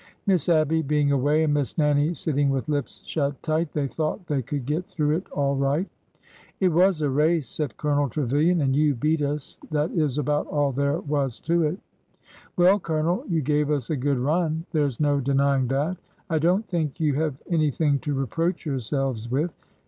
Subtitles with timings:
[0.25, 4.41] Miss Abby being away and Miss Nannie sitting with lips shut tight, they thought they
[4.41, 5.87] could get through it all right.''
[6.59, 9.59] It was a race,'^ said Colonel Trevilian;" and you beat us.
[9.69, 11.77] That is about all there was to it.''
[12.57, 14.65] Well, Colonel, you gave us a good run.
[14.71, 15.97] There 's no denying that.
[16.31, 19.53] I don't think you have anything to reproach yourselves with.